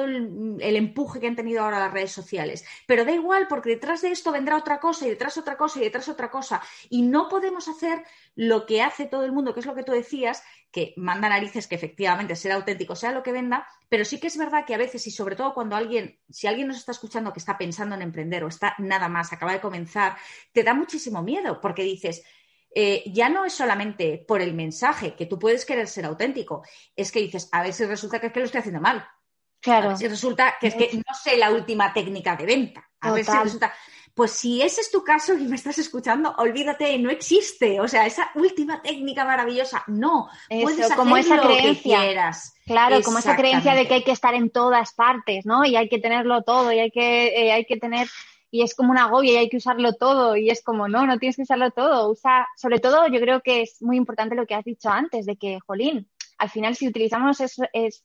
[0.04, 2.64] el, empuje que han tenido ahora las redes sociales.
[2.86, 5.84] Pero da igual, porque detrás de esto vendrá otra cosa y detrás otra cosa y
[5.84, 6.62] detrás otra cosa.
[6.90, 9.92] Y no podemos hacer lo que hace todo el mundo, que es lo que tú
[9.92, 14.26] decías, que manda narices que efectivamente sea auténtico, sea lo que venda, pero sí que
[14.26, 17.32] es verdad que a veces, y sobre todo cuando alguien, si alguien nos está escuchando
[17.32, 20.16] que está pensando en emprender o está nada más, acaba de comenzar,
[20.52, 22.22] te da muchísimo miedo, porque dices,
[22.78, 26.62] eh, ya no es solamente por el mensaje, que tú puedes querer ser auténtico,
[26.94, 29.08] es que dices, a ver si resulta que es que lo estoy haciendo mal.
[29.62, 29.86] Claro.
[29.86, 32.86] A ver si resulta que es que no sé la última técnica de venta.
[33.00, 33.72] A ver si resulta.
[34.12, 37.80] Pues si ese es tu caso y me estás escuchando, olvídate, no existe.
[37.80, 40.28] O sea, esa última técnica maravillosa, no.
[40.48, 42.00] puedes hacer como esa lo creencia.
[42.00, 42.54] que quieras.
[42.66, 45.64] Claro, como esa creencia de que hay que estar en todas partes, ¿no?
[45.64, 48.06] Y hay que tenerlo todo, y hay que, eh, hay que tener
[48.56, 51.18] y es como una agobia y hay que usarlo todo y es como, no, no
[51.18, 52.10] tienes que usarlo todo.
[52.10, 55.36] Usa, sobre todo yo creo que es muy importante lo que has dicho antes, de
[55.36, 57.38] que, jolín, al final si utilizamos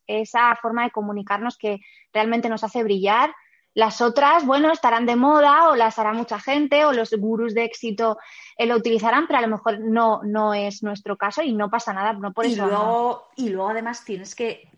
[0.07, 1.79] esa forma de comunicarnos que
[2.11, 3.33] realmente nos hace brillar,
[3.73, 7.63] las otras, bueno, estarán de moda o las hará mucha gente o los gurús de
[7.63, 8.17] éxito
[8.57, 11.93] eh, lo utilizarán, pero a lo mejor no, no es nuestro caso y no pasa
[11.93, 12.67] nada, no por y eso.
[12.67, 14.69] Luego, Y luego además tienes que,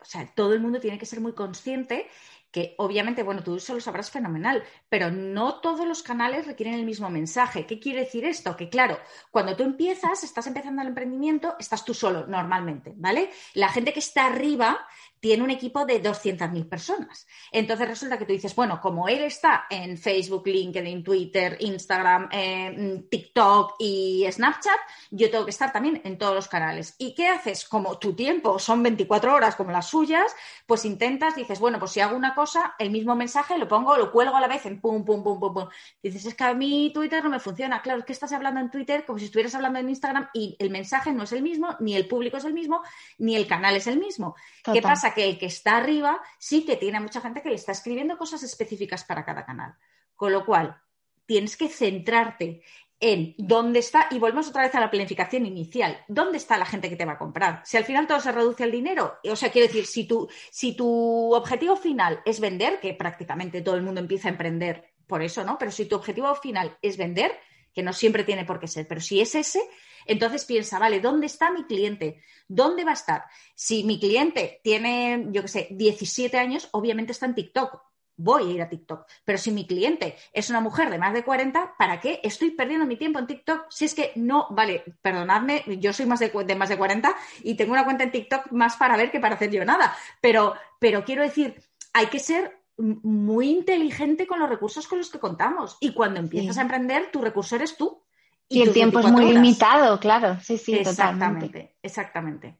[0.00, 2.08] o sea, todo el mundo tiene que ser muy consciente
[2.50, 6.84] que obviamente, bueno, tú eso lo sabrás fenomenal, pero no todos los canales requieren el
[6.84, 7.66] mismo mensaje.
[7.66, 8.56] ¿Qué quiere decir esto?
[8.56, 8.98] Que claro,
[9.30, 13.30] cuando tú empiezas, estás empezando el emprendimiento, estás tú solo normalmente, ¿vale?
[13.54, 14.86] La gente que está arriba
[15.20, 17.26] tiene un equipo de 200.000 personas.
[17.52, 23.04] Entonces resulta que tú dices, bueno, como él está en Facebook, LinkedIn, Twitter, Instagram, eh,
[23.10, 24.78] TikTok y Snapchat,
[25.10, 26.94] yo tengo que estar también en todos los canales.
[26.98, 27.68] ¿Y qué haces?
[27.68, 30.34] Como tu tiempo son 24 horas como las suyas,
[30.66, 34.10] pues intentas, dices, bueno, pues si hago una cosa, el mismo mensaje lo pongo, lo
[34.10, 35.68] cuelgo a la vez en pum, pum, pum, pum, pum.
[36.02, 37.82] Dices, es que a mí Twitter no me funciona.
[37.82, 40.70] Claro, es que estás hablando en Twitter como si estuvieras hablando en Instagram y el
[40.70, 42.82] mensaje no es el mismo, ni el público es el mismo,
[43.18, 44.34] ni el canal es el mismo.
[44.64, 45.09] ¿Qué pasa?
[45.14, 48.42] Que el que está arriba sí que tiene mucha gente que le está escribiendo cosas
[48.42, 49.74] específicas para cada canal.
[50.14, 50.80] Con lo cual,
[51.26, 52.62] tienes que centrarte
[53.00, 56.90] en dónde está, y volvemos otra vez a la planificación inicial, ¿dónde está la gente
[56.90, 57.62] que te va a comprar?
[57.64, 60.76] Si al final todo se reduce al dinero, o sea, quiero decir, si tu, si
[60.76, 65.42] tu objetivo final es vender, que prácticamente todo el mundo empieza a emprender por eso,
[65.44, 65.56] ¿no?
[65.58, 67.32] Pero si tu objetivo final es vender,
[67.74, 69.60] que no siempre tiene por qué ser, pero si es ese,
[70.06, 72.22] entonces piensa, vale, ¿dónde está mi cliente?
[72.48, 73.24] ¿Dónde va a estar?
[73.54, 77.82] Si mi cliente tiene, yo qué sé, 17 años, obviamente está en TikTok.
[78.16, 79.06] Voy a ir a TikTok.
[79.24, 82.84] Pero si mi cliente es una mujer de más de 40, ¿para qué estoy perdiendo
[82.84, 83.70] mi tiempo en TikTok?
[83.70, 87.54] Si es que no, vale, perdonadme, yo soy más de, de más de 40 y
[87.54, 89.96] tengo una cuenta en TikTok más para ver que para hacer yo nada.
[90.20, 91.62] Pero, pero quiero decir,
[91.94, 95.76] hay que ser muy inteligente con los recursos con los que contamos.
[95.80, 98.02] Y cuando empiezas a emprender, tu recurso eres tú.
[98.48, 100.38] Y, el tiempo es muy limitado, claro.
[100.40, 101.76] Sí, sí, exactamente.
[101.82, 102.58] Exactamente.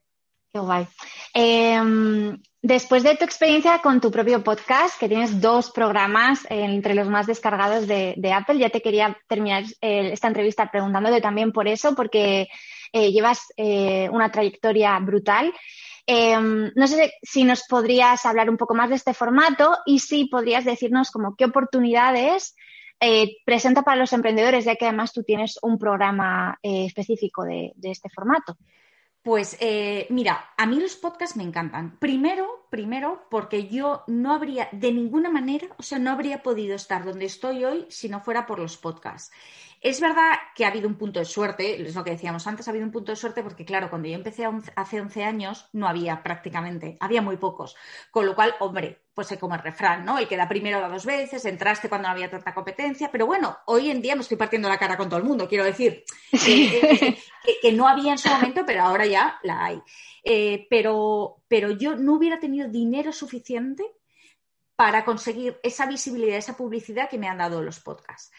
[0.52, 0.86] Qué guay.
[1.34, 7.08] Em, después de tu experiencia con tu propio podcast, que tienes dos programas entre los
[7.08, 11.94] más descargados de, Apple, ya te quería terminar eh, esta entrevista preguntándote también por eso,
[11.94, 12.48] porque
[12.92, 15.52] eh, llevas eh, una trayectoria brutal.
[16.06, 20.26] Em, no sé si nos podrías hablar un poco más de este formato y si
[20.26, 22.54] podrías decirnos como qué oportunidades
[23.02, 27.72] eh, presenta para los emprendedores, ya que además tú tienes un programa eh, específico de,
[27.82, 28.58] este formato.
[29.22, 31.98] Pues eh, mira, a mí los podcasts me encantan.
[31.98, 37.04] Primero, primero, porque yo no habría, de ninguna manera, o sea, no habría podido estar
[37.04, 39.30] donde estoy hoy si no fuera por los podcasts.
[39.82, 42.70] Es verdad que ha habido un punto de suerte, es lo que decíamos antes, ha
[42.70, 46.22] habido un punto de suerte porque, claro, cuando yo empecé hace 11 años no había
[46.22, 47.76] prácticamente, había muy pocos.
[48.10, 50.18] Con lo cual, hombre, pues como el refrán, ¿no?
[50.18, 53.56] El que da primero da dos veces, entraste cuando no había tanta competencia, pero bueno,
[53.66, 57.72] hoy en día me estoy partiendo la cara con todo el mundo, quiero decir, que,
[57.72, 59.82] no había en su momento, pero ahora ya la hay.
[60.22, 63.84] Eh, pero, pero yo no hubiera tenido dinero suficiente
[64.76, 68.30] para conseguir esa visibilidad, esa publicidad que me han dado los podcasts.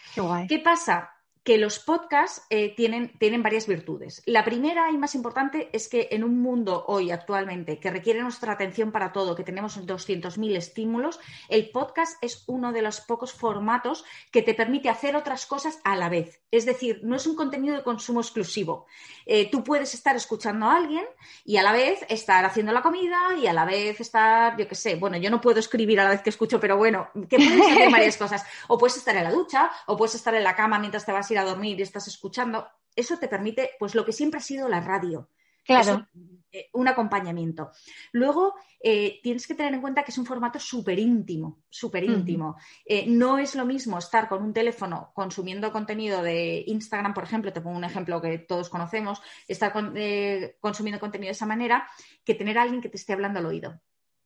[0.47, 1.11] ¿Qué pasa?
[1.43, 4.21] Que los podcasts eh, tienen, tienen, varias virtudes.
[4.27, 8.53] La primera y más importante es que en un mundo hoy actualmente que requiere nuestra
[8.53, 14.05] atención para todo, que tenemos 200.000 estímulos, el podcast es uno de los pocos formatos
[14.31, 16.41] que te permite hacer otras cosas a la vez.
[16.51, 18.85] Es decir, no es un contenido de consumo exclusivo.
[19.25, 21.05] Eh, tú puedes estar escuchando a alguien
[21.43, 24.75] y a la vez estar haciendo la comida y a la vez estar, yo qué
[24.75, 27.61] sé, bueno, yo no puedo escribir a la vez que escucho, pero bueno, que puedes
[27.61, 28.45] hacer varias cosas.
[28.67, 31.30] O puedes estar en la ducha, o puedes estar en la cama mientras te vas
[31.31, 34.67] ir a dormir y estás escuchando, eso te permite, pues lo que siempre ha sido
[34.67, 35.29] la radio.
[35.63, 36.07] Claro.
[36.53, 37.71] Eh, un acompañamiento.
[38.11, 42.57] Luego, eh, tienes que tener en cuenta que es un formato súper íntimo, súper íntimo.
[42.85, 47.53] Eh, no es lo mismo estar con un teléfono consumiendo contenido de Instagram, por ejemplo,
[47.53, 49.71] te pongo un ejemplo que todos conocemos, estar
[50.59, 51.87] consumiendo contenido de esa manera,
[52.25, 53.79] que tener a alguien que te esté hablando al oído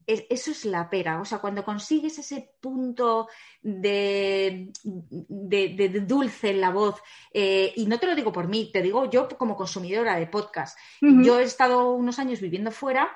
[0.07, 1.19] eso es la pera.
[1.19, 3.27] O sea, cuando consigues ese punto
[3.61, 7.01] de, de, dulce en la voz,
[7.33, 10.77] eh, y no te lo digo por mí, te digo yo como consumidora de podcast.
[11.01, 13.15] Yo he estado unos años viviendo fuera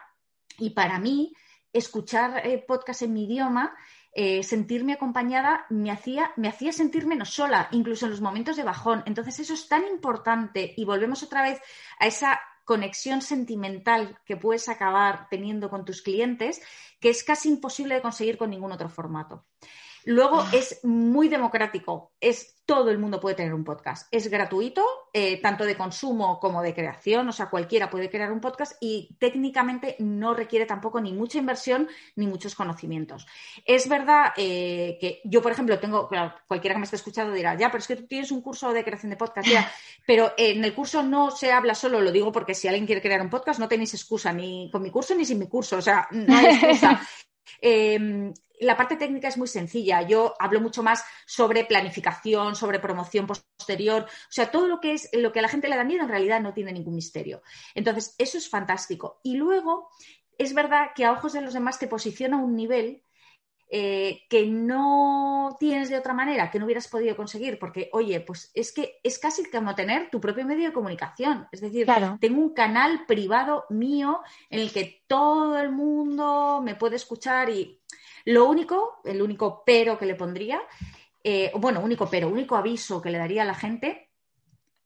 [0.58, 1.34] y para mí
[1.72, 3.76] escuchar eh, podcast en mi idioma
[4.12, 8.64] eh, sentirme acompañada me hacía, me hacía sentir menos sola, incluso en los momentos de
[8.64, 9.04] bajón.
[9.06, 11.62] Entonces, eso es tan importante y volvemos otra vez
[12.00, 16.62] a esa conexión sentimental que puedes acabar teniendo con tus clientes,
[17.00, 19.44] que es casi imposible de conseguir con ningún otro formato.
[20.06, 24.08] Luego es muy democrático, es todo el mundo puede tener un podcast.
[24.12, 28.42] Es gratuito, eh, tanto de consumo como de creación, o sea, cualquiera puede crear un
[28.42, 33.26] podcast y técnicamente no requiere tampoco ni mucha inversión ni muchos conocimientos.
[33.66, 36.08] Es verdad eh, que yo, por ejemplo, tengo,
[36.48, 38.84] cualquiera que me esté escuchando dirá, ya, pero es que tú tienes un curso de
[38.84, 39.72] creación de podcast, ya,
[40.06, 43.22] pero en el curso no se habla solo, lo digo porque si alguien quiere crear
[43.22, 46.08] un podcast no tenéis excusa ni con mi curso ni sin mi curso, o sea,
[46.12, 47.02] no hay excusa.
[47.62, 50.02] Em, la parte técnica es muy sencilla.
[50.02, 54.04] Yo hablo mucho más sobre planificación, sobre promoción posterior.
[54.04, 56.10] O sea, todo lo que es lo que a la gente le da miedo en
[56.10, 57.42] realidad no tiene ningún misterio.
[57.74, 59.20] Entonces, eso es fantástico.
[59.24, 59.90] Y luego,
[60.38, 63.04] es verdad que a ojos de los demás te posiciona un nivel
[63.72, 68.50] eh, que no tienes de otra manera, que no hubieras podido conseguir, porque, oye, pues
[68.56, 71.48] es que es casi como tener tu propio medio de comunicación.
[71.52, 71.88] Es decir,
[72.20, 77.80] tengo un canal privado mío en el que todo el mundo me puede escuchar y
[78.30, 80.62] lo único, el único pero que le pondría,
[81.24, 84.12] eh, bueno, único pero, único aviso que le daría a la gente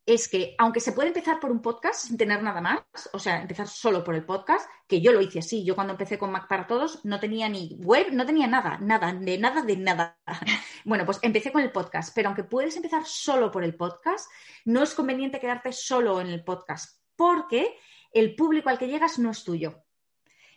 [0.05, 3.41] es que aunque se puede empezar por un podcast sin tener nada más, o sea,
[3.41, 6.47] empezar solo por el podcast, que yo lo hice así, yo cuando empecé con Mac
[6.47, 10.17] para Todos no tenía ni web, no tenía nada, nada, de nada, de nada.
[10.85, 14.29] Bueno, pues empecé con el podcast, pero aunque puedes empezar solo por el podcast,
[14.65, 17.77] no es conveniente quedarte solo en el podcast, porque
[18.11, 19.82] el público al que llegas no es tuyo.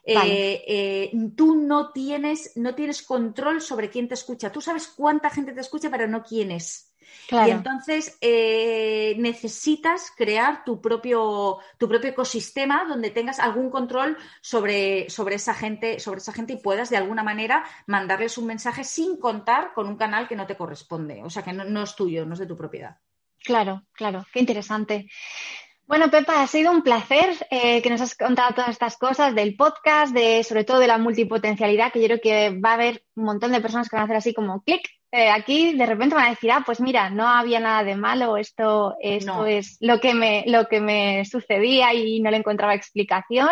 [0.07, 4.53] Eh, eh, tú no tienes, no tienes control sobre quién te escucha.
[4.53, 6.93] Tú sabes cuánta gente te escucha, pero no quién es.
[7.31, 15.11] Y entonces eh, necesitas crear tu propio, tu propio ecosistema donde tengas algún control sobre,
[15.11, 19.17] sobre, esa gente, sobre esa gente y puedas de alguna manera mandarles un mensaje sin
[19.19, 22.35] contar con un canal que no te corresponde, o sea que no, es tuyo, no
[22.35, 22.97] es de tu propiedad.
[23.43, 25.09] Claro, claro, qué interesante.
[25.87, 29.57] Bueno, Pepa, ha sido un placer eh, que nos has contado todas estas cosas del
[29.57, 33.25] podcast, de sobre todo de la multipotencialidad, que yo creo que va a haber un
[33.25, 36.27] montón de personas que van a hacer así como clic eh, aquí de repente van
[36.27, 40.13] a decir, ah, pues mira, no había nada de malo, esto, esto es lo que,
[40.13, 43.49] me, lo que me sucedía y no le encontraba explicación.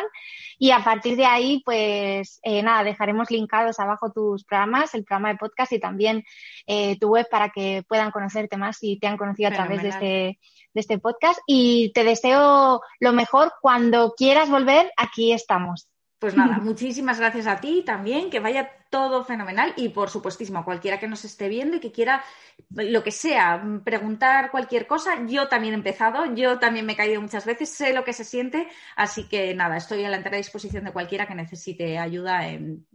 [0.65, 5.29] Y a partir de ahí, pues eh, nada, dejaremos linkados abajo tus programas, el programa
[5.29, 6.25] de podcast y también
[6.67, 9.89] eh, tu web para que puedan conocerte más y te han conocido a través de
[9.91, 11.39] este, de este podcast.
[11.47, 15.87] Y te deseo lo mejor cuando quieras volver, aquí estamos.
[16.25, 20.65] Pues nada, muchísimas gracias a ti también, que vaya todo fenomenal y por supuestísimo a
[20.65, 22.25] cualquiera que nos esté viendo y que quiera
[22.71, 27.21] lo que sea, preguntar cualquier cosa, yo también he empezado, yo también me he caído
[27.21, 30.85] muchas veces, sé lo que se siente, así que nada, estoy a la entera disposición
[30.85, 32.87] de cualquiera que necesite ayuda en,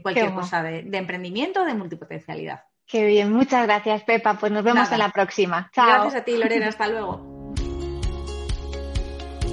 [0.00, 2.62] cualquier cosa de, emprendimiento o de multipotencialidad.
[2.86, 5.68] Qué bien, muchas gracias Pepa, pues nos vemos en la próxima.
[5.74, 5.84] Chao.
[5.84, 7.37] Gracias a ti Lorena, hasta luego.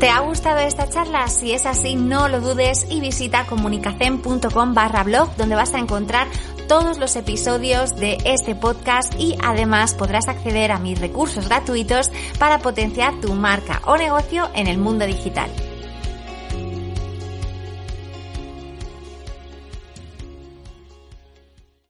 [0.05, 1.27] ¿Te ha gustado esta charla?
[1.29, 6.27] Si es así, no lo dudes y visita comunicacen.com barra blog donde vas a encontrar
[6.67, 12.59] todos los episodios de este podcast y además podrás acceder a mis recursos gratuitos para
[12.59, 15.49] potenciar tu marca o negocio en el mundo digital.